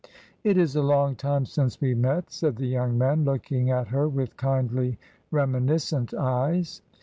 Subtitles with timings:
[0.43, 4.09] "It is a long time since we met," said the young man, looking at her
[4.09, 4.97] with kindly
[5.29, 6.81] reminiscent eyes.